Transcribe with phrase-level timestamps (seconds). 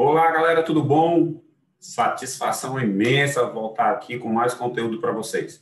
[0.00, 1.42] Olá, galera, tudo bom?
[1.80, 5.60] Satisfação imensa voltar aqui com mais conteúdo para vocês.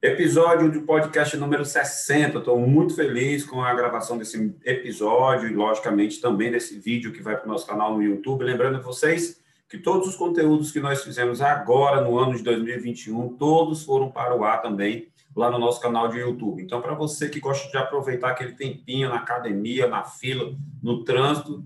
[0.00, 2.38] Episódio do podcast número 60.
[2.38, 7.36] Estou muito feliz com a gravação desse episódio e, logicamente, também desse vídeo que vai
[7.36, 8.42] para o nosso canal no YouTube.
[8.42, 9.38] Lembrando vocês
[9.68, 14.34] que todos os conteúdos que nós fizemos agora no ano de 2021, todos foram para
[14.34, 16.62] o ar também lá no nosso canal de YouTube.
[16.62, 21.62] Então, para você que gosta de aproveitar aquele tempinho na academia, na fila, no trânsito,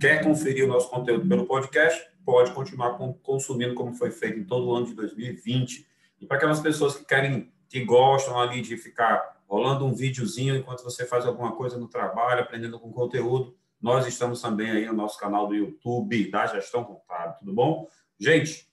[0.00, 4.66] quer conferir o nosso conteúdo pelo podcast, pode continuar consumindo como foi feito em todo
[4.66, 5.86] o ano de 2020
[6.20, 10.82] e para aquelas pessoas que querem, que gostam ali de ficar rolando um videozinho enquanto
[10.82, 15.18] você faz alguma coisa no trabalho, aprendendo com conteúdo, nós estamos também aí no nosso
[15.18, 17.88] canal do YouTube da Gestão Contábil, tudo bom?
[18.18, 18.68] Gente,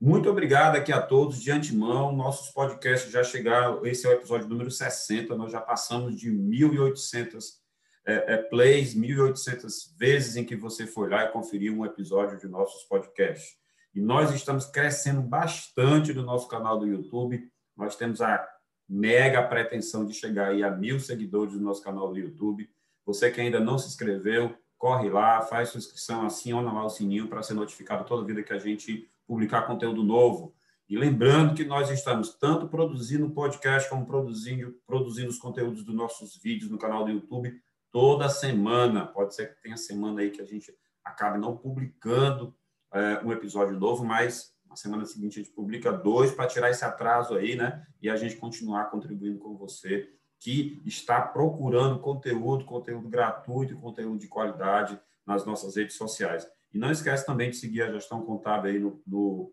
[0.00, 2.14] muito obrigado aqui a todos de antemão.
[2.14, 7.61] Nossos podcasts já chegaram, esse é o episódio número 60, nós já passamos de 1.800
[8.04, 12.48] é, é, plays, 1.800 vezes em que você foi lá e conferiu um episódio de
[12.48, 13.56] nossos podcasts.
[13.94, 17.48] E nós estamos crescendo bastante no nosso canal do YouTube.
[17.76, 18.46] Nós temos a
[18.88, 22.68] mega pretensão de chegar aí a mil seguidores no nosso canal do YouTube.
[23.04, 27.28] Você que ainda não se inscreveu, corre lá, faz sua inscrição, aciona lá o sininho
[27.28, 30.54] para ser notificado toda vida que a gente publicar conteúdo novo.
[30.88, 36.36] E lembrando que nós estamos tanto produzindo podcast como produzindo, produzindo os conteúdos dos nossos
[36.36, 37.54] vídeos no canal do YouTube
[37.92, 39.06] toda semana.
[39.06, 42.56] Pode ser que tenha semana aí que a gente acabe não publicando
[42.92, 46.84] é, um episódio novo, mas na semana seguinte a gente publica dois para tirar esse
[46.84, 47.86] atraso aí, né?
[48.00, 50.08] E a gente continuar contribuindo com você
[50.40, 56.48] que está procurando conteúdo, conteúdo gratuito, conteúdo de qualidade nas nossas redes sociais.
[56.72, 59.52] E não esquece também de seguir a gestão contábil aí no, no,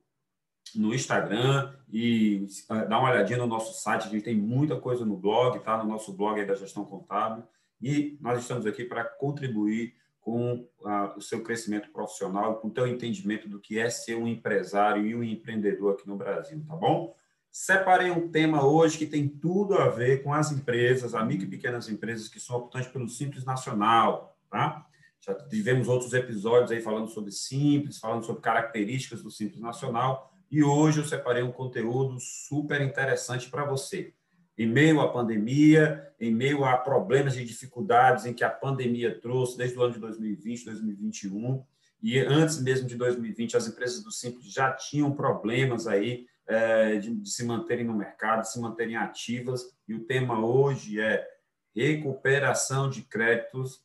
[0.75, 4.07] no Instagram e é, dar uma olhadinha no nosso site.
[4.07, 5.77] A gente tem muita coisa no blog, tá?
[5.77, 7.43] No nosso blog aí da gestão contábil.
[7.81, 12.85] E nós estamos aqui para contribuir com ah, o seu crescimento profissional, com o teu
[12.85, 17.15] entendimento do que é ser um empresário e um empreendedor aqui no Brasil, tá bom?
[17.51, 21.49] Separei um tema hoje que tem tudo a ver com as empresas, as micro e
[21.49, 24.85] pequenas empresas que são optantes pelo Simples Nacional, tá?
[25.19, 30.63] Já tivemos outros episódios aí falando sobre Simples, falando sobre características do Simples Nacional, e
[30.63, 34.13] hoje eu separei um conteúdo super interessante para você
[34.59, 39.57] em meio à pandemia, em meio a problemas e dificuldades em que a pandemia trouxe
[39.57, 41.63] desde o ano de 2020, 2021,
[42.03, 47.15] e antes mesmo de 2020, as empresas do Simples já tinham problemas aí é, de,
[47.15, 51.25] de se manterem no mercado, de se manterem ativas, e o tema hoje é
[51.73, 53.81] recuperação de créditos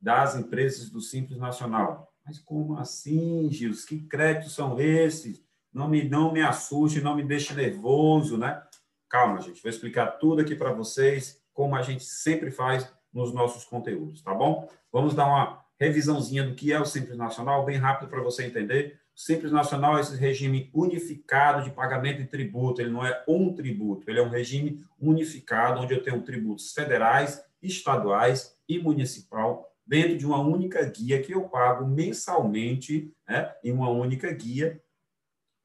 [0.00, 2.08] das empresas do Simples Nacional.
[2.24, 3.72] Mas como assim, Gil?
[3.88, 5.42] Que créditos são esses?
[5.72, 8.62] Não me, não me assuste, não me deixe nervoso, né?
[9.08, 13.64] Calma, gente, vou explicar tudo aqui para vocês, como a gente sempre faz nos nossos
[13.64, 14.68] conteúdos, tá bom?
[14.92, 18.98] Vamos dar uma revisãozinha do que é o Simples Nacional, bem rápido para você entender.
[19.16, 23.54] O Simples Nacional é esse regime unificado de pagamento de tributo, ele não é um
[23.54, 30.16] tributo, ele é um regime unificado, onde eu tenho tributos federais, estaduais e municipal, dentro
[30.16, 34.82] de uma única guia que eu pago mensalmente, né, em uma única guia,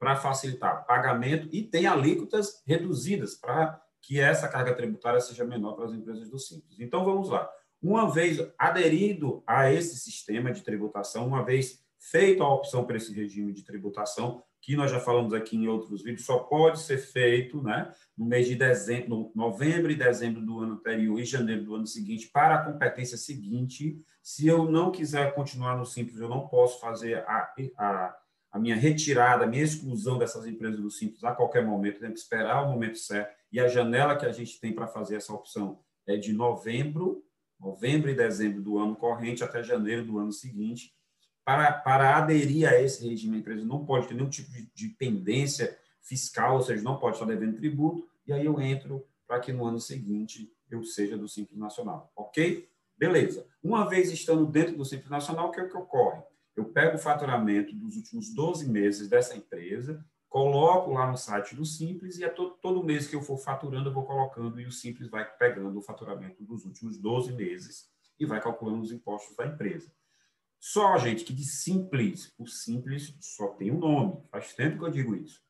[0.00, 5.84] para facilitar pagamento e tem alíquotas reduzidas para que essa carga tributária seja menor para
[5.84, 6.80] as empresas do Simples.
[6.80, 7.48] Então, vamos lá.
[7.82, 13.12] Uma vez aderido a esse sistema de tributação, uma vez feita a opção para esse
[13.12, 17.62] regime de tributação, que nós já falamos aqui em outros vídeos, só pode ser feito
[17.62, 21.86] né, no mês de dezembro, novembro e dezembro do ano anterior e janeiro do ano
[21.86, 24.02] seguinte, para a competência seguinte.
[24.22, 28.16] Se eu não quiser continuar no Simples, eu não posso fazer a, a
[28.50, 32.18] a minha retirada, a minha exclusão dessas empresas do Simples a qualquer momento, tem que
[32.18, 33.32] esperar o momento certo.
[33.52, 37.24] E a janela que a gente tem para fazer essa opção é de novembro,
[37.58, 40.94] novembro e dezembro do ano corrente até janeiro do ano seguinte.
[41.44, 44.88] Para, para aderir a esse regime, a empresa não pode ter nenhum tipo de, de
[44.88, 49.52] pendência fiscal, ou seja, não pode estar devendo tributo, e aí eu entro para que
[49.52, 52.68] no ano seguinte eu seja do Simples Nacional, ok?
[52.96, 53.46] Beleza.
[53.62, 56.22] Uma vez estando dentro do Simples Nacional, o que é que ocorre?
[56.60, 61.64] Eu pego o faturamento dos últimos 12 meses dessa empresa, coloco lá no site do
[61.64, 64.70] Simples e é todo, todo mês que eu for faturando, eu vou colocando e o
[64.70, 67.88] Simples vai pegando o faturamento dos últimos 12 meses
[68.18, 69.90] e vai calculando os impostos da empresa.
[70.60, 74.90] Só, gente, que de Simples, o Simples só tem um nome, faz tempo que eu
[74.90, 75.42] digo isso.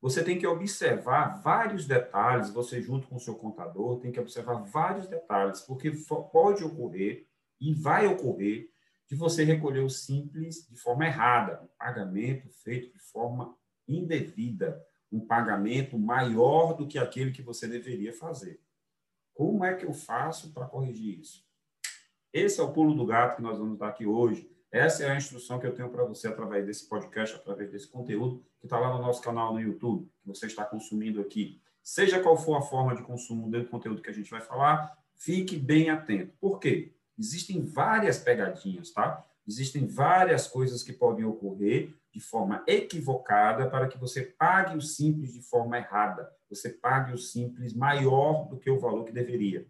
[0.00, 4.62] Você tem que observar vários detalhes, você junto com o seu contador tem que observar
[4.62, 5.90] vários detalhes, porque
[6.32, 7.26] pode ocorrer
[7.60, 8.71] e vai ocorrer
[9.12, 13.54] de você recolher o simples de forma errada, um pagamento feito de forma
[13.86, 14.82] indevida,
[15.12, 18.58] um pagamento maior do que aquele que você deveria fazer.
[19.34, 21.46] Como é que eu faço para corrigir isso?
[22.32, 24.50] Esse é o pulo do gato que nós vamos dar aqui hoje.
[24.70, 28.42] Essa é a instrução que eu tenho para você através desse podcast, através desse conteúdo
[28.58, 31.60] que está lá no nosso canal no YouTube, que você está consumindo aqui.
[31.82, 35.58] Seja qual for a forma de consumo do conteúdo que a gente vai falar, fique
[35.58, 36.34] bem atento.
[36.40, 36.94] Por quê?
[37.22, 39.24] Existem várias pegadinhas, tá?
[39.46, 45.32] Existem várias coisas que podem ocorrer de forma equivocada para que você pague o simples
[45.32, 46.28] de forma errada.
[46.50, 49.64] Você pague o simples maior do que o valor que deveria.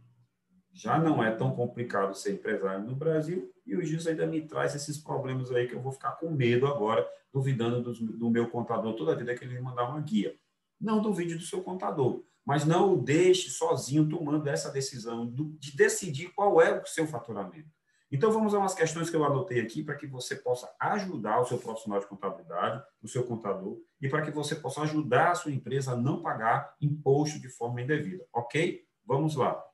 [0.72, 4.74] Já não é tão complicado ser empresário no Brasil e o juiz ainda me traz
[4.74, 8.94] esses problemas aí que eu vou ficar com medo agora, duvidando do, do meu contador
[8.94, 10.34] toda vida que ele me mandar uma guia.
[10.80, 16.30] Não duvide do seu contador, mas não o deixe sozinho tomando essa decisão de decidir
[16.34, 17.70] qual é o seu faturamento.
[18.10, 21.46] Então, vamos a umas questões que eu anotei aqui para que você possa ajudar o
[21.46, 25.50] seu profissional de contabilidade, o seu contador, e para que você possa ajudar a sua
[25.50, 28.86] empresa a não pagar imposto de forma indevida, ok?
[29.06, 29.64] Vamos lá.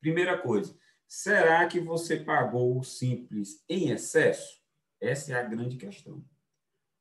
[0.00, 4.62] Primeira coisa, será que você pagou o simples em excesso?
[5.00, 6.24] Essa é a grande questão.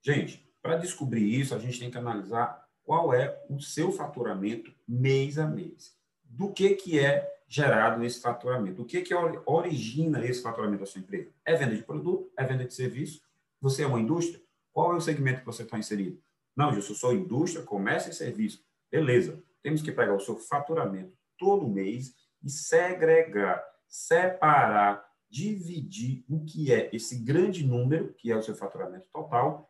[0.01, 5.37] Gente, para descobrir isso, a gente tem que analisar qual é o seu faturamento mês
[5.37, 5.93] a mês.
[6.23, 8.81] Do que, que é gerado esse faturamento.
[8.81, 9.13] O que, que
[9.45, 11.29] origina esse faturamento da sua empresa?
[11.43, 12.31] É venda de produto?
[12.37, 13.21] É venda de serviço?
[13.59, 14.41] Você é uma indústria?
[14.71, 16.17] Qual é o segmento que você está inserido?
[16.55, 18.63] Não, eu sou indústria, comércio e serviço.
[18.89, 19.43] Beleza.
[19.61, 26.89] Temos que pegar o seu faturamento todo mês e segregar, separar, dividir o que é
[26.93, 29.69] esse grande número, que é o seu faturamento total,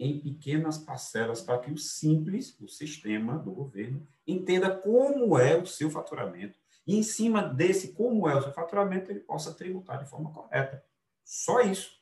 [0.00, 5.66] em pequenas parcelas para que o simples, o sistema do governo, entenda como é o
[5.66, 10.10] seu faturamento e em cima desse, como é o seu faturamento, ele possa tributar de
[10.10, 10.84] forma correta.
[11.22, 12.00] Só isso.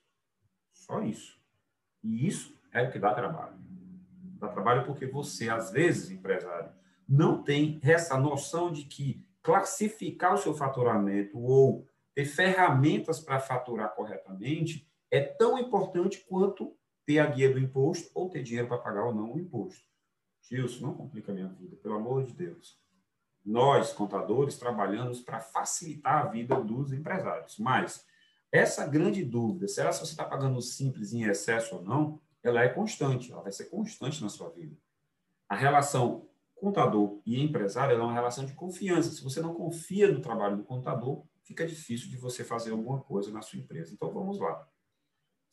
[0.73, 1.39] Só isso.
[2.03, 3.59] E isso é o que dá trabalho.
[4.39, 6.73] Dá trabalho porque você, às vezes, empresário,
[7.07, 13.95] não tem essa noção de que classificar o seu faturamento ou ter ferramentas para faturar
[13.95, 16.77] corretamente é tão importante quanto
[17.09, 19.83] ter a guia do imposto ou ter dinheiro para pagar ou não o imposto.
[20.43, 22.79] Gilson, não complica a minha vida, pelo amor de Deus
[23.49, 27.59] nós, contadores, trabalhamos para facilitar a vida dos empresários.
[27.59, 28.05] Mas
[28.53, 32.69] essa grande dúvida, será se você está pagando simples em excesso ou não, ela é
[32.69, 34.77] constante, ela vai ser constante na sua vida.
[35.49, 39.11] A relação contador e empresário é uma relação de confiança.
[39.11, 43.31] Se você não confia no trabalho do contador, fica difícil de você fazer alguma coisa
[43.31, 43.95] na sua empresa.
[43.95, 44.69] Então, vamos lá.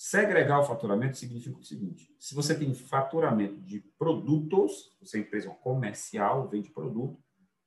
[0.07, 5.50] Segregar o faturamento significa o seguinte: se você tem faturamento de produtos, você é empresa
[5.50, 7.18] comercial, vende produto,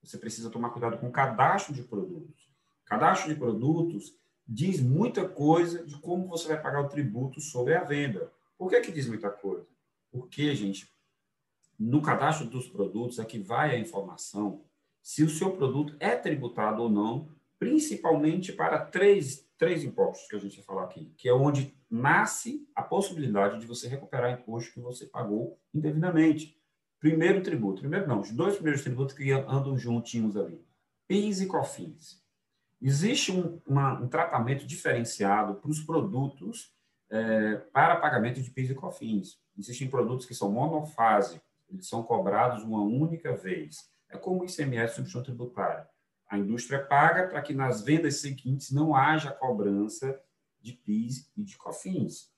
[0.00, 2.48] você precisa tomar cuidado com o cadastro de produtos.
[2.84, 4.14] Cadastro de produtos
[4.46, 8.32] diz muita coisa de como você vai pagar o tributo sobre a venda.
[8.56, 9.66] Por que, que diz muita coisa?
[10.08, 10.88] Porque, gente,
[11.76, 14.62] no cadastro dos produtos é que vai a informação
[15.02, 20.38] se o seu produto é tributado ou não, principalmente para três, três impostos que a
[20.38, 24.80] gente vai falar aqui, que é onde nasce a possibilidade de você recuperar imposto que
[24.80, 26.56] você pagou indevidamente.
[27.00, 30.64] Primeiro tributo, primeiro não, os dois primeiros tributos que andam juntinhos ali,
[31.06, 32.22] PIS e COFINS.
[32.80, 36.72] Existe um, uma, um tratamento diferenciado para os produtos
[37.10, 39.38] é, para pagamento de PIS e COFINS.
[39.56, 43.90] Existem produtos que são monofásicos, eles são cobrados uma única vez.
[44.08, 45.88] É como o ICMS substituição tributária.
[46.28, 50.20] A indústria paga para que nas vendas seguintes não haja cobrança
[50.60, 52.30] de PIS e de COFINS.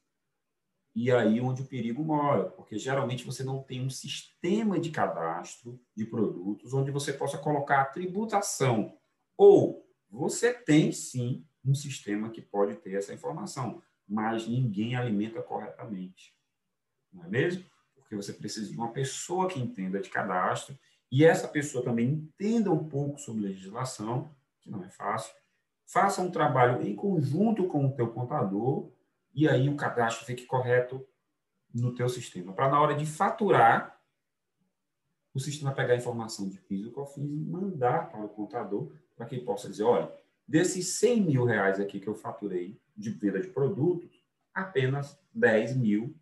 [0.95, 5.81] E aí onde o perigo mora, porque geralmente você não tem um sistema de cadastro
[5.95, 8.97] de produtos onde você possa colocar a tributação.
[9.37, 16.35] Ou você tem sim um sistema que pode ter essa informação, mas ninguém alimenta corretamente.
[17.13, 17.65] Não é mesmo?
[17.95, 20.77] Porque você precisa de uma pessoa que entenda de cadastro
[21.11, 25.35] e essa pessoa também entenda um pouco sobre legislação, que não é fácil.
[25.85, 28.89] Faça um trabalho em conjunto com o teu contador
[29.35, 31.05] e aí o cadastro fique correto
[31.75, 32.53] no teu sistema.
[32.53, 34.01] Para na hora de faturar,
[35.35, 39.27] o sistema pegar a informação de PIS e COFINS e mandar para o contador para
[39.27, 40.13] que ele possa dizer, olha,
[40.47, 44.11] desses 100 mil reais aqui que eu faturei de venda de produtos,
[44.53, 46.15] apenas 10 mil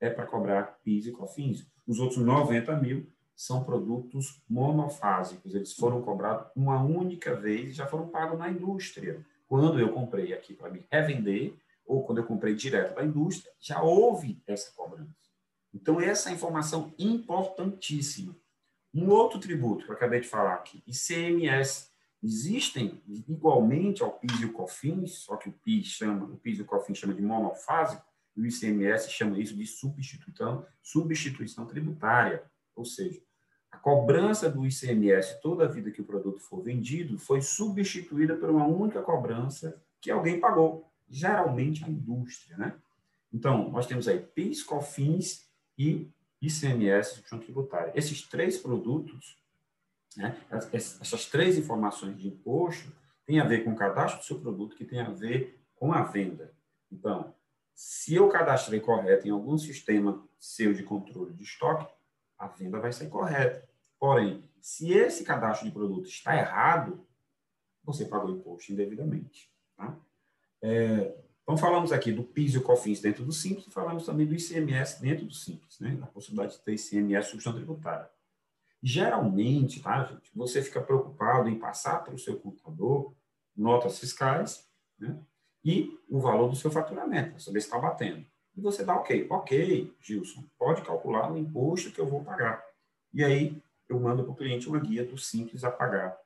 [0.00, 1.66] é para cobrar PIS e COFINS.
[1.86, 3.06] Os outros 90 mil
[3.42, 5.52] são produtos monofásicos.
[5.52, 9.26] Eles foram cobrados uma única vez e já foram pagos na indústria.
[9.48, 13.82] Quando eu comprei aqui para me revender, ou quando eu comprei direto da indústria, já
[13.82, 15.12] houve essa cobrança.
[15.74, 18.36] Então, essa é informação importantíssima.
[18.94, 21.90] Um outro tributo que eu acabei de falar aqui, ICMS.
[22.22, 26.62] Existem, igualmente ao PIS e o COFINS, só que o PIS chama, o PIS e
[26.62, 28.04] o COFINS chama de monofásico,
[28.36, 32.44] e o ICMS chama isso de substituição, substituição tributária.
[32.76, 33.20] Ou seja,
[33.72, 38.50] a cobrança do ICMS toda a vida que o produto for vendido foi substituída por
[38.50, 42.74] uma única cobrança que alguém pagou geralmente a indústria, né?
[43.32, 45.48] Então, nós temos aí PIS, COFINS
[45.78, 46.10] e
[46.40, 47.92] ICMS, instituição tributária.
[47.94, 49.38] Esses três produtos,
[50.16, 50.38] né,
[50.72, 52.92] essas três informações de imposto,
[53.24, 56.02] têm a ver com o cadastro do seu produto, que tem a ver com a
[56.02, 56.52] venda.
[56.90, 57.34] Então,
[57.74, 61.90] se eu cadastrei correto em algum sistema seu de controle de estoque,
[62.42, 63.68] a venda vai ser correta.
[64.00, 67.06] Porém, se esse cadastro de produto está errado,
[67.84, 69.48] você pagou imposto indevidamente.
[69.76, 69.96] Tá?
[70.60, 74.26] É, então, falamos aqui do PIS e o COFINS dentro do Simples e falamos também
[74.26, 75.96] do ICMS dentro do Simples, né?
[76.02, 78.10] a possibilidade de ter ICMS substituição tributária.
[78.82, 83.14] Geralmente, tá, gente, você fica preocupado em passar para o seu contador
[83.56, 84.68] notas fiscais
[84.98, 85.16] né?
[85.64, 88.26] e o valor do seu faturamento, para saber se está batendo.
[88.56, 89.26] E você dá ok.
[89.30, 92.64] Ok, Gilson, pode calcular o imposto que eu vou pagar.
[93.12, 96.18] E aí, eu mando para o cliente uma guia do Simples a pagar.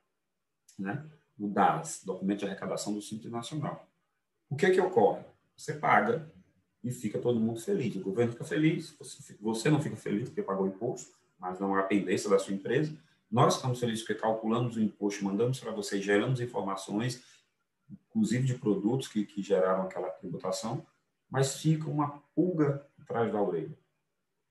[0.79, 1.05] Né?
[1.39, 3.87] O DAS, Documento de Arrecadação do Simples Nacional.
[4.49, 5.23] O que é que ocorre?
[5.57, 6.31] Você paga
[6.83, 7.97] e fica todo mundo feliz.
[7.97, 8.97] O governo fica feliz,
[9.41, 12.97] você não fica feliz porque pagou imposto, mas não há pendência da sua empresa.
[13.31, 17.25] Nós ficamos felizes porque calculamos o imposto, mandamos para você, geramos informações,
[17.91, 20.87] inclusive de produtos que, que geraram aquela tributação,
[21.31, 23.77] mas fica uma pulga atrás da orelha,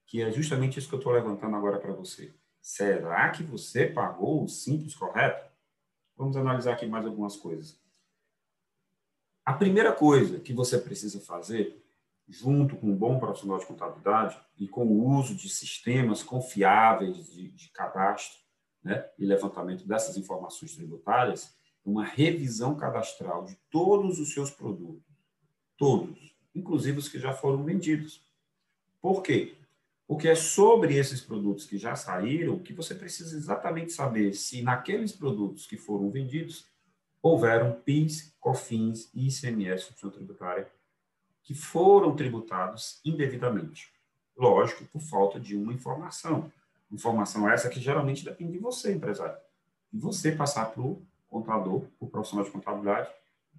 [0.06, 2.34] que é justamente isso que eu estou levantando agora para você.
[2.62, 5.52] Será que você pagou o simples correto?
[6.18, 7.80] Vamos analisar aqui mais algumas coisas.
[9.46, 11.86] A primeira coisa que você precisa fazer,
[12.28, 17.52] junto com um bom profissional de contabilidade e com o uso de sistemas confiáveis de,
[17.52, 18.40] de cadastro
[18.84, 25.06] né, e levantamento dessas informações tributárias, uma revisão cadastral de todos os seus produtos.
[25.78, 26.35] Todos.
[26.56, 28.24] Inclusive os que já foram vendidos.
[29.02, 29.56] Por quê?
[30.08, 35.12] Porque é sobre esses produtos que já saíram que você precisa exatamente saber se naqueles
[35.12, 36.66] produtos que foram vendidos
[37.22, 40.70] houveram PIS, COFINS e ICMS, substituição tributária,
[41.44, 43.92] que foram tributados indevidamente.
[44.38, 46.52] Lógico, por falta de uma informação.
[46.92, 49.38] Informação essa que geralmente depende de você, empresário.
[49.92, 53.10] E você passar para o contador, o profissional de contabilidade,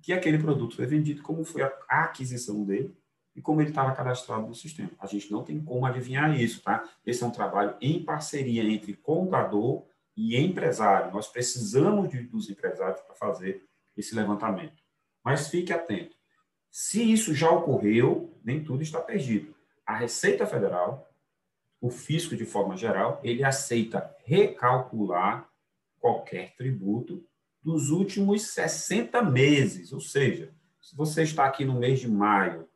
[0.02, 2.96] que aquele produto foi vendido, como foi a aquisição dele
[3.34, 4.90] e como ele estava cadastrado no sistema.
[4.98, 6.88] A gente não tem como adivinhar isso, tá?
[7.04, 9.84] Esse é um trabalho em parceria entre contador
[10.16, 11.12] e empresário.
[11.12, 13.64] Nós precisamos de, dos empresários para fazer
[13.96, 14.82] esse levantamento.
[15.22, 16.16] Mas fique atento.
[16.70, 19.54] Se isso já ocorreu, nem tudo está perdido.
[19.84, 21.10] A Receita Federal,
[21.80, 25.48] o fisco de forma geral, ele aceita recalcular
[25.98, 27.26] qualquer tributo
[27.66, 29.92] dos últimos 60 meses.
[29.92, 32.68] Ou seja, se você está aqui no mês de maio,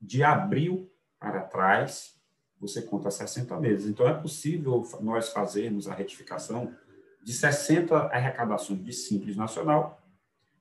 [0.00, 2.14] de abril para trás,
[2.60, 3.88] você conta 60 meses.
[3.88, 6.72] Então, é possível nós fazermos a retificação
[7.20, 10.00] de 60 arrecadações de Simples Nacional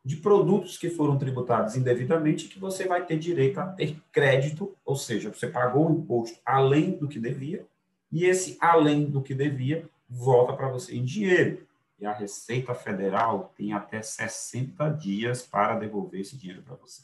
[0.04, 4.96] de produtos que foram tributados indevidamente que você vai ter direito a ter crédito, ou
[4.96, 7.68] seja, você pagou o imposto além do que devia,
[8.12, 11.68] e esse além do que devia volta para você em dinheiro.
[11.98, 17.04] E a Receita Federal tem até 60 dias para devolver esse dinheiro para você.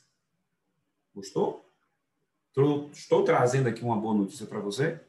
[1.14, 1.66] Gostou?
[2.92, 5.00] Estou trazendo aqui uma boa notícia para você?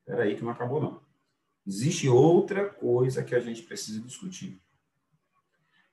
[0.00, 1.00] Espera aí que não acabou, não.
[1.66, 4.60] Existe outra coisa que a gente precisa discutir.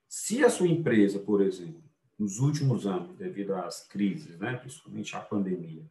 [0.07, 1.83] Se a sua empresa, por exemplo,
[2.17, 5.83] nos últimos anos, devido às crises, né, principalmente a pandemia,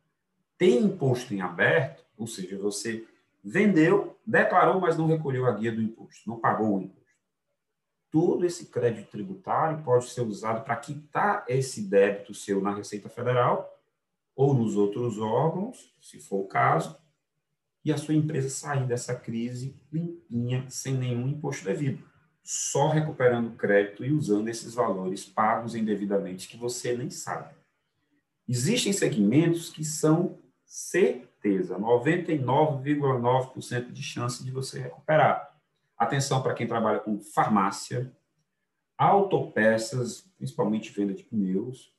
[0.59, 3.07] tem imposto em aberto, ou seja, você
[3.43, 6.99] vendeu, declarou, mas não recolheu a guia do imposto, não pagou o imposto.
[8.11, 13.75] Todo esse crédito tributário pode ser usado para quitar esse débito seu na Receita Federal
[14.35, 16.97] ou nos outros órgãos, se for o caso,
[17.85, 22.05] e a sua empresa sair dessa crise limpinha, sem nenhum imposto devido,
[22.43, 27.55] só recuperando crédito e usando esses valores pagos indevidamente que você nem sabe.
[28.49, 30.39] Existem segmentos que são
[31.39, 35.57] certeza, 99,9% de chance de você recuperar.
[35.97, 38.13] Atenção para quem trabalha com farmácia,
[38.97, 41.97] autopeças, principalmente venda de pneus,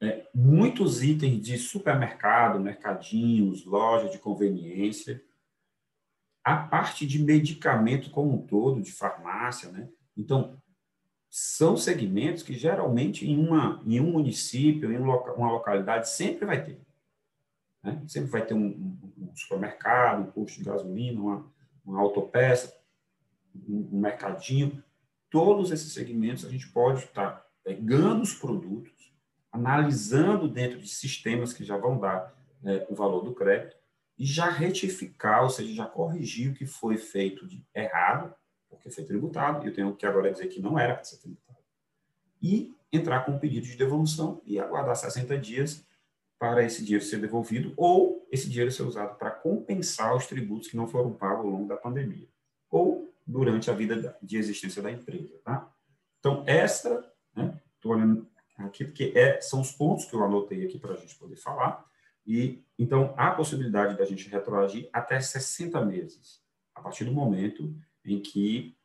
[0.00, 5.22] é, muitos itens de supermercado, mercadinhos, lojas de conveniência,
[6.42, 9.88] a parte de medicamento como um todo, de farmácia, né?
[10.16, 10.60] Então,
[11.30, 16.84] são segmentos que geralmente em, uma, em um município, em uma localidade, sempre vai ter.
[17.84, 18.02] Né?
[18.08, 21.52] Sempre vai ter um, um, supermercado, um posto de gasolina, uma,
[21.84, 22.74] uma autopeça,
[23.68, 24.82] um, um mercadinho.
[25.28, 29.12] Todos esses segmentos a gente pode estar pegando os produtos,
[29.52, 33.76] analisando dentro de sistemas que já vão dar né, o valor do crédito
[34.18, 38.34] e já retificar, ou seja, já corrigir o que foi feito de errado,
[38.70, 41.58] porque foi tributado, e eu tenho que agora dizer que não era para ser tributado.
[42.40, 45.84] E entrar com um pedido de devolução e aguardar 60 dias
[46.38, 50.76] para esse dinheiro ser devolvido ou esse dinheiro ser usado para compensar os tributos que
[50.76, 52.28] não foram pagos ao longo da pandemia
[52.70, 55.72] ou durante a vida de existência da empresa, tá?
[56.18, 60.94] Então, esta, né, olhando aqui porque é, são os pontos que eu anotei aqui para
[60.94, 61.84] a gente poder falar,
[62.26, 66.42] e então há a possibilidade da gente retroagir até 60 meses,
[66.74, 67.74] a partir do momento
[68.04, 68.76] em que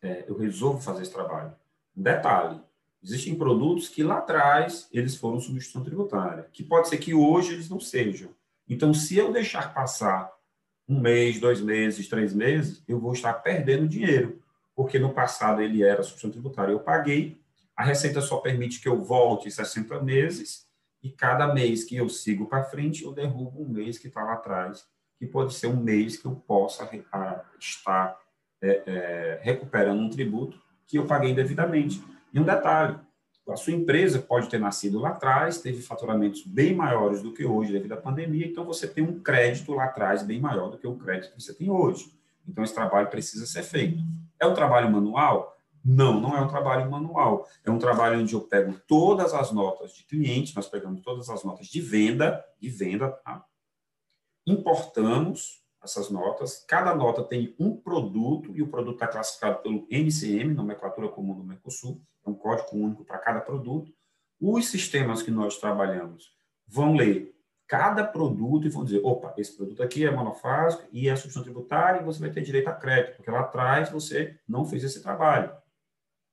[0.00, 1.54] é, eu resolvo fazer esse trabalho.
[1.94, 2.60] Detalhe,
[3.02, 7.68] existem produtos que lá atrás eles foram substituição tributária, que pode ser que hoje eles
[7.68, 8.30] não sejam.
[8.68, 10.32] Então, se eu deixar passar
[10.88, 14.40] um mês, dois meses, três meses, eu vou estar perdendo dinheiro,
[14.74, 16.72] porque no passado ele era substituição tributária.
[16.72, 17.40] Eu paguei,
[17.76, 20.66] a Receita só permite que eu volte 60 meses,
[21.02, 24.34] e cada mês que eu sigo para frente, eu derrubo um mês que está lá
[24.34, 24.86] atrás,
[25.18, 26.88] que pode ser um mês que eu possa
[27.60, 28.16] estar
[28.62, 32.02] é, é, recuperando um tributo que eu paguei devidamente.
[32.32, 32.98] E um detalhe,
[33.48, 37.72] a sua empresa pode ter nascido lá atrás, teve faturamentos bem maiores do que hoje
[37.72, 40.96] devido à pandemia, então você tem um crédito lá atrás bem maior do que o
[40.96, 42.12] crédito que você tem hoje.
[42.48, 44.02] Então esse trabalho precisa ser feito.
[44.38, 45.56] É um trabalho manual?
[45.84, 47.48] Não, não é um trabalho manual.
[47.64, 51.42] É um trabalho onde eu pego todas as notas de cliente, nós pegamos todas as
[51.42, 53.44] notas de venda, de venda, tá?
[54.46, 56.64] importamos essas notas.
[56.68, 61.44] Cada nota tem um produto e o produto está classificado pelo NCM, Nomenclatura Comum do
[61.44, 63.92] Mercosul, é um código único para cada produto.
[64.40, 66.32] Os sistemas que nós trabalhamos
[66.66, 67.34] vão ler
[67.66, 72.00] cada produto e vão dizer, opa, esse produto aqui é monofásico e é substituição tributária
[72.00, 75.50] e você vai ter direito a crédito, porque lá atrás você não fez esse trabalho.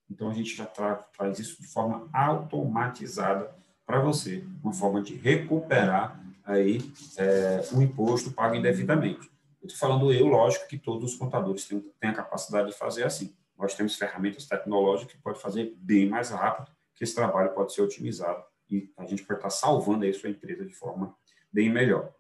[0.09, 5.15] Então, a gente já tra traz isso de forma automatizada para você, uma forma de
[5.15, 6.79] recuperar aí
[7.17, 9.29] é, o imposto pago indevidamente.
[9.61, 13.35] Estou falando eu, lógico que todos os contadores têm, têm a capacidade de fazer assim.
[13.57, 17.81] Nós temos ferramentas tecnológicas que podem fazer bem mais rápido, que esse trabalho pode ser
[17.81, 21.15] otimizado e a gente pode estar salvando aí sua empresa de forma
[21.51, 22.13] bem melhor.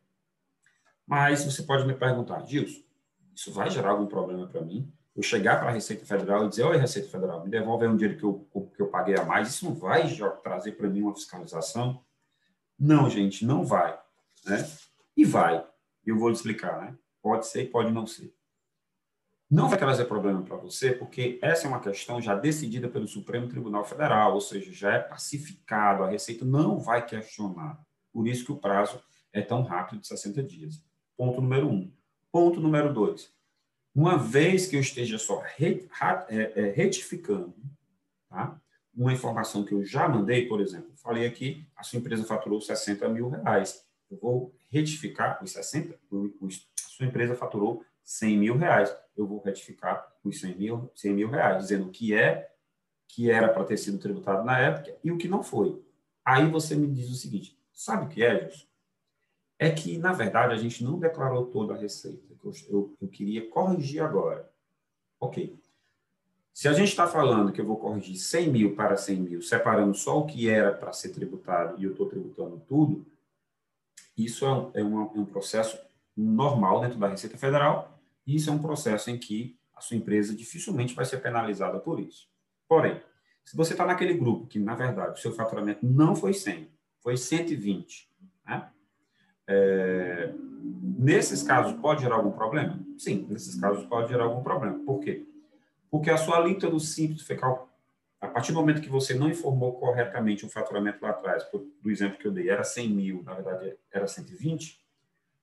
[1.05, 2.81] Mas você pode me perguntar, Gilson,
[3.35, 4.91] isso vai gerar algum problema para mim?
[5.15, 8.17] Eu chegar para a Receita Federal e dizer, oi, Receita Federal, me devolve um dinheiro
[8.17, 10.03] que eu, que eu paguei a mais, isso não vai
[10.43, 12.03] trazer para mim uma fiscalização?
[12.77, 13.99] Não, gente, não vai.
[14.45, 14.69] Né?
[15.15, 15.65] E vai.
[16.05, 16.95] Eu vou lhe explicar, né?
[17.29, 18.33] Pode ser e pode não ser.
[19.47, 23.47] Não vai trazer problema para você, porque essa é uma questão já decidida pelo Supremo
[23.47, 27.79] Tribunal Federal, ou seja, já é pacificado, a Receita não vai questionar.
[28.11, 28.99] Por isso que o prazo
[29.31, 30.83] é tão rápido de 60 dias.
[31.15, 31.93] Ponto número um.
[32.31, 33.31] Ponto número dois.
[33.93, 35.87] Uma vez que eu esteja só é,
[36.31, 37.53] é, retificando
[38.27, 38.59] tá?
[38.91, 43.07] uma informação que eu já mandei, por exemplo, falei aqui, a sua empresa faturou 60
[43.09, 43.85] mil reais.
[44.09, 45.95] Eu vou retificar os 60,
[46.99, 48.93] sua empresa faturou 100 mil reais.
[49.15, 52.51] Eu vou retificar os 100 mil, 100 mil reais, dizendo o que é,
[53.07, 55.81] que era para ter sido tributado na época e o que não foi.
[56.25, 58.67] Aí você me diz o seguinte: sabe o que é, Gilson?
[59.57, 62.33] É que, na verdade, a gente não declarou toda a receita.
[62.43, 64.49] Eu, eu, eu queria corrigir agora.
[65.19, 65.57] Ok.
[66.53, 69.93] Se a gente está falando que eu vou corrigir 100 mil para 100 mil, separando
[69.93, 73.05] só o que era para ser tributado e eu estou tributando tudo,
[74.17, 75.77] isso é um, é, é um processo
[76.19, 80.35] normal dentro da Receita Federal, e isso é um processo em que a sua empresa
[80.35, 82.27] dificilmente vai ser penalizada por isso.
[82.67, 83.01] Porém,
[83.45, 86.69] se você está naquele grupo que, na verdade, o seu faturamento não foi 100,
[87.01, 88.09] foi 120,
[88.45, 88.69] né?
[89.47, 90.31] É,
[90.99, 92.79] nesses casos, pode gerar algum problema?
[92.97, 94.77] Sim, nesses casos pode gerar algum problema.
[94.85, 95.25] Por quê?
[95.89, 97.67] Porque a sua alíquota do simples fecal,
[98.21, 101.43] a partir do momento que você não informou corretamente o faturamento lá atrás,
[101.81, 104.79] do exemplo que eu dei, era 100 mil, na verdade era 120,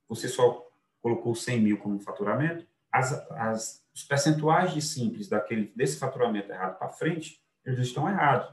[0.09, 0.66] você só
[1.07, 6.77] colocou 100 mil como faturamento, as, as, os percentuais de simples daquele, desse faturamento errado
[6.77, 8.53] para frente, eles estão errados.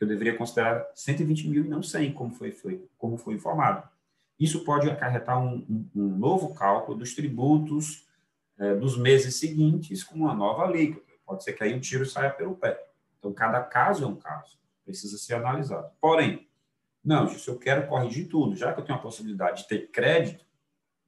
[0.00, 3.86] Eu deveria considerar 120 mil e não 100, como foi, foi, como foi informado.
[4.38, 8.08] Isso pode acarretar um, um, um novo cálculo dos tributos
[8.58, 11.12] é, dos meses seguintes com uma nova alíquota.
[11.26, 12.82] Pode ser que aí o tiro saia pelo pé.
[13.18, 14.58] Então, cada caso é um caso.
[14.86, 15.90] Precisa ser analisado.
[16.00, 16.48] Porém,
[17.04, 20.48] não, se eu quero corrigir tudo, já que eu tenho a possibilidade de ter crédito,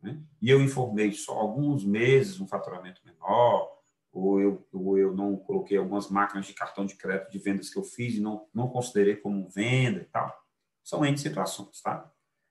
[0.03, 0.21] né?
[0.41, 3.71] e eu informei só alguns meses um faturamento menor,
[4.13, 7.79] ou eu, ou eu não coloquei algumas máquinas de cartão de crédito de vendas que
[7.79, 10.37] eu fiz e não, não considerei como venda e tal.
[10.83, 12.11] São N situações, tá?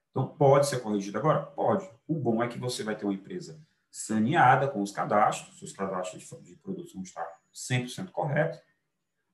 [0.10, 1.46] Então, pode ser corrigido agora?
[1.46, 1.88] Pode.
[2.08, 3.62] O bom é que você vai ter uma empresa
[3.92, 8.60] saneada com os cadastros, seus cadastros de, de produtos vão estar 100% corretos,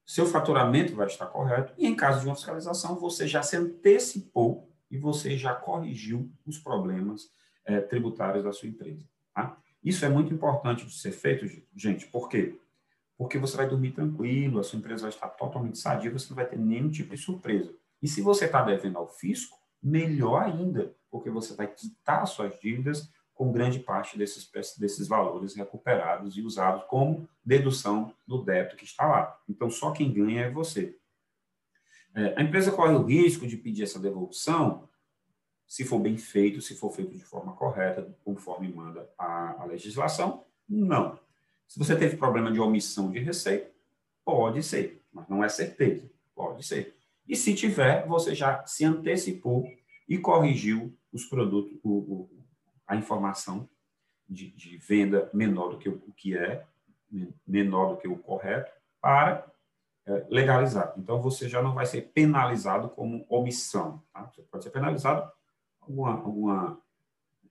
[0.06, 4.71] seu faturamento vai estar correto, e em caso de uma fiscalização, você já se antecipou
[4.89, 7.30] e você já corrigiu os problemas
[7.67, 9.03] é, tributários da sua empresa.
[9.34, 9.56] Tá?
[9.84, 12.58] Isso é muito importante de ser feito, gente, por quê?
[13.17, 16.45] porque você vai dormir tranquilo, a sua empresa vai estar totalmente sadia, você não vai
[16.45, 17.73] ter nenhum tipo de surpresa.
[18.01, 23.10] E se você está devendo ao fisco, melhor ainda, porque você vai quitar suas dívidas
[23.34, 29.08] com grande parte desses, desses valores recuperados e usados como dedução do débito que está
[29.08, 29.39] lá.
[29.49, 30.95] Então, só quem ganha é você.
[32.15, 34.88] É, a empresa corre o risco de pedir essa devolução
[35.67, 40.45] se for bem feito, se for feito de forma correta, conforme manda a, a legislação?
[40.67, 41.19] Não.
[41.67, 43.69] Se você teve problema de omissão de receita,
[44.23, 46.95] pode ser, mas não é certeza, pode ser.
[47.27, 49.67] E se tiver, você já se antecipou
[50.08, 52.30] e corrigiu os produtos, o, o,
[52.88, 53.69] a informação
[54.30, 56.63] de, de, venda menor do que o, que é,
[57.45, 59.45] menor do que o correto, para
[60.06, 60.93] é, legalizar.
[60.97, 64.01] Então, você já não vai ser penalizado como omissão.
[64.13, 64.23] Tá?
[64.34, 65.30] Você pode ser penalizado
[65.88, 66.82] alguma, alguma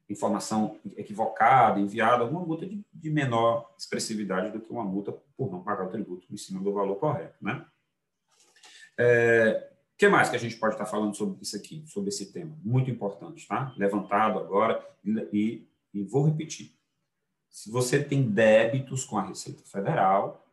[0.09, 5.63] informação equivocada, enviada, alguma multa de, de, menor expressividade do que uma multa por não
[5.63, 7.37] pagar o tributo em cima do valor correto.
[7.41, 7.65] Né?
[8.99, 12.33] É, o que mais que a gente pode estar falando sobre isso aqui, sobre esse
[12.33, 12.57] tema?
[12.63, 13.75] Muito importante, tá?
[13.77, 14.87] Levantado agora
[15.33, 16.77] e, e vou repetir.
[17.49, 20.47] Se você tem débitos com a Receita Federal,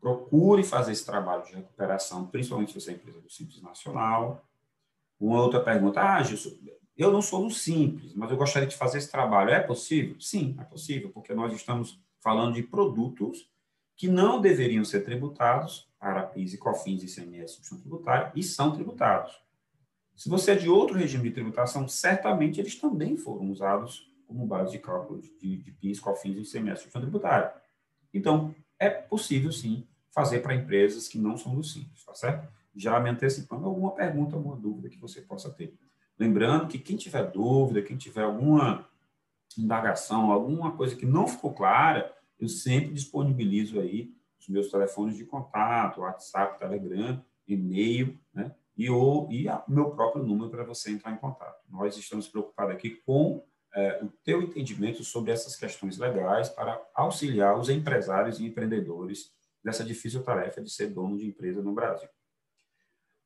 [0.00, 4.44] procure fazer esse trabalho de recuperação, principalmente se você é empresa do Simples Nacional.
[5.18, 6.50] Uma outra pergunta, ah, Gilson,
[6.98, 9.50] eu não sou do Simples, mas eu gostaria de fazer esse trabalho.
[9.50, 10.20] É possível?
[10.20, 13.48] Sim, é possível, porque nós estamos falando de produtos
[13.96, 18.72] que não deveriam ser tributados para PIS e COFINS e ICMS substituição tributária e são
[18.72, 19.40] tributados.
[20.14, 24.72] Se você é de outro regime de tributação, certamente eles também foram usados como base
[24.72, 27.52] de cálculo de, de PIS, COFINS e ICMS substituição tributária.
[28.12, 32.48] Então, é possível, sim, fazer para empresas que não são do Simples, tá certo?
[32.74, 35.74] Já me antecipando alguma pergunta, alguma dúvida que você possa ter.
[36.18, 38.88] Lembrando que quem tiver dúvida, quem tiver alguma
[39.56, 45.24] indagação, alguma coisa que não ficou clara, eu sempre disponibilizo aí os meus telefones de
[45.24, 48.54] contato, WhatsApp, Telegram, e-mail, né?
[48.76, 51.64] E o e a, meu próprio número para você entrar em contato.
[51.68, 57.58] Nós estamos preocupados aqui com é, o teu entendimento sobre essas questões legais para auxiliar
[57.58, 59.32] os empresários e empreendedores
[59.64, 62.08] dessa difícil tarefa de ser dono de empresa no Brasil.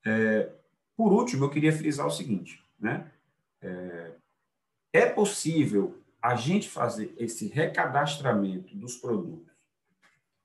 [0.06, 0.50] É,
[0.96, 3.10] por último, eu queria frisar o seguinte, né?
[3.60, 4.12] É,
[4.92, 9.52] é possível a gente fazer esse recadastramento dos produtos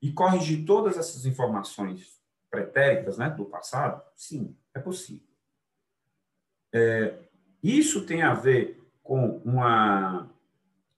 [0.02, 4.02] e corrigir todas essas informações pretéritas né, do passado?
[4.16, 5.28] Sim, é possível.
[6.74, 7.18] É,
[7.62, 10.30] isso tem a ver com uma,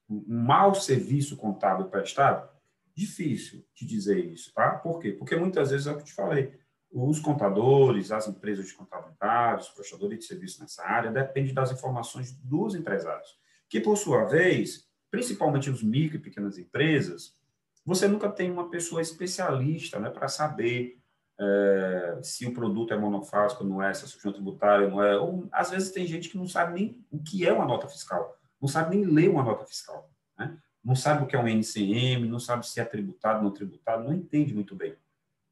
[0.10, 2.50] um mau serviço contábil prestado?
[2.94, 4.72] Difícil de dizer isso, tá?
[4.72, 5.12] Por quê?
[5.12, 6.60] Porque muitas vezes é o que eu te falei.
[6.92, 12.34] Os contadores, as empresas de contabilidade, os prestadores de serviço nessa área, depende das informações
[12.34, 17.38] dos empresários, que, por sua vez, principalmente os micro e pequenas empresas,
[17.86, 21.00] você nunca tem uma pessoa especialista né, para saber
[21.40, 25.18] é, se o produto é monofásico, não é, se é substituição tributária, não é.
[25.18, 28.38] Ou, às vezes tem gente que não sabe nem o que é uma nota fiscal,
[28.62, 30.58] não sabe nem ler uma nota fiscal, né?
[30.84, 34.14] não sabe o que é um NCM, não sabe se é tributado, não tributado, não
[34.14, 34.96] entende muito bem.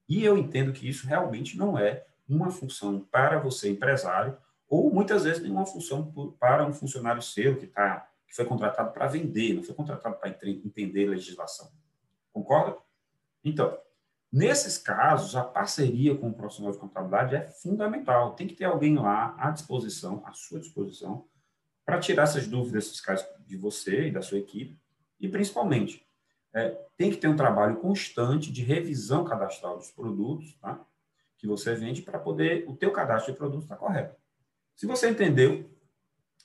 [0.07, 4.37] E eu entendo que isso realmente não é uma função para você, empresário,
[4.69, 9.07] ou muitas vezes nenhuma função para um funcionário seu que, tá, que foi contratado para
[9.07, 11.71] vender, não foi contratado para entender legislação.
[12.33, 12.77] Concorda?
[13.43, 13.77] Então,
[14.31, 18.35] nesses casos, a parceria com o profissional de contabilidade é fundamental.
[18.35, 21.25] Tem que ter alguém lá à disposição, à sua disposição,
[21.85, 24.77] para tirar essas dúvidas fiscais de você e da sua equipe.
[25.19, 26.06] E, principalmente,
[26.57, 30.83] é, tem que ter um trabalho constante de revisão cadastral dos produtos tá?
[31.37, 34.15] que você vende para poder o teu cadastro de produtos estar tá correto.
[34.75, 35.69] Se você entendeu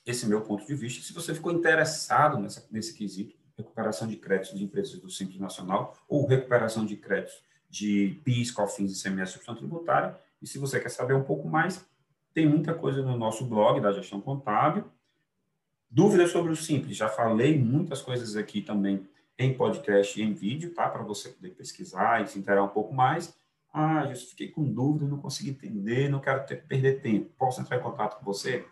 [0.05, 4.57] esse meu ponto de vista, se você ficou interessado nessa, nesse quesito, recuperação de créditos
[4.57, 9.55] de empresas do Simples Nacional ou recuperação de créditos de PIS, COFINS e CMS substituição
[9.55, 10.15] tributária.
[10.41, 11.83] E se você quer saber um pouco mais,
[12.33, 14.85] tem muita coisa no nosso blog da gestão contábil.
[15.89, 20.73] Dúvidas sobre o Simples, já falei muitas coisas aqui também em podcast e em vídeo,
[20.73, 20.89] tá?
[20.89, 23.35] Para você poder pesquisar e se interar um pouco mais.
[23.73, 27.31] Ah, eu fiquei com dúvida, não consegui entender, não quero ter, perder tempo.
[27.37, 28.65] Posso entrar em contato com você?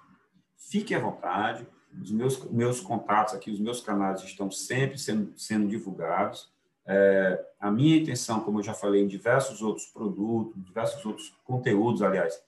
[0.56, 1.68] Fique à vontade.
[2.00, 6.52] Os meus, meus contatos aqui, os meus canais estão sempre sendo, sendo divulgados.
[6.86, 12.02] É, a minha intenção, como eu já falei em diversos outros produtos, diversos outros conteúdos,
[12.02, 12.42] aliás,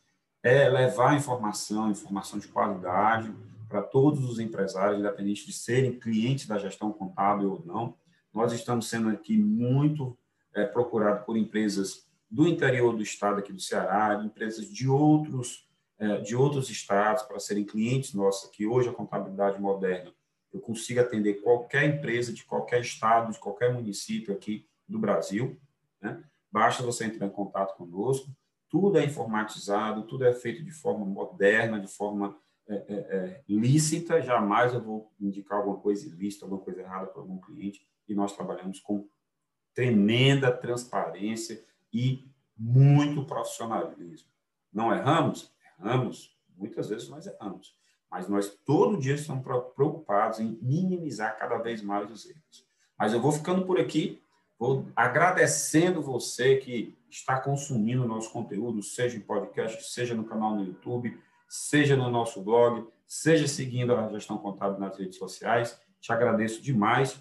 [0.44, 3.34] é levar informação, informação de qualidade
[3.68, 7.96] para todos os empresários, independente de serem clientes da gestão contábil ou não.
[8.34, 10.18] Nós estamos sendo aqui muito
[10.54, 15.68] é, procurados por empresas do interior do estado aqui do Ceará, empresas de outros
[16.00, 20.12] é, de outros estados para serem clientes nossos, que hoje a contabilidade moderna
[20.52, 25.58] eu consigo atender qualquer empresa de qualquer estado, de qualquer município aqui do Brasil.
[26.02, 26.24] Né?
[26.54, 28.30] basta você entrar em contato conosco.
[28.70, 34.22] Tudo é informatizado, tudo é feito de forma moderna, de forma é, é, é, lícita.
[34.22, 37.88] Jamais eu vou indicar alguma coisa ilícita, alguma coisa errada para algum cliente.
[38.08, 39.08] E nós trabalhamos com
[39.74, 44.30] tremenda transparência e muito profissionalismo.
[44.72, 45.52] Não erramos?
[45.80, 46.36] Erramos.
[46.56, 47.76] Muitas vezes nós erramos.
[48.10, 52.68] Mas nós todo dia estamos preocupados em minimizar cada vez mais os erros.
[52.98, 54.22] Mas eu vou ficando por aqui,
[54.58, 60.56] vou agradecendo você que está consumindo o nosso conteúdo, seja em podcast, seja no canal
[60.56, 65.80] no YouTube, seja no nosso blog, seja seguindo a gestão contábil nas redes sociais.
[66.00, 67.20] Te agradeço demais.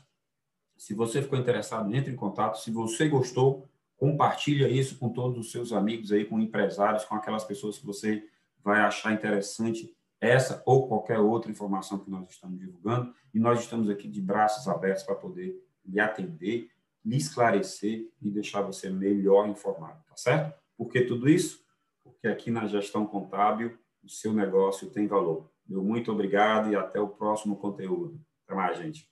[0.82, 2.58] Se você ficou interessado, entre em contato.
[2.58, 7.44] Se você gostou, compartilha isso com todos os seus amigos aí, com empresários, com aquelas
[7.44, 8.28] pessoas que você
[8.64, 13.88] vai achar interessante essa ou qualquer outra informação que nós estamos divulgando, e nós estamos
[13.88, 16.68] aqui de braços abertos para poder lhe atender,
[17.04, 20.52] lhe esclarecer e deixar você melhor informado, tá certo?
[20.76, 21.64] Por que tudo isso?
[22.02, 25.48] Porque aqui na gestão contábil o seu negócio tem valor.
[25.64, 28.20] Meu muito obrigado e até o próximo conteúdo.
[28.44, 29.08] Até mais, gente.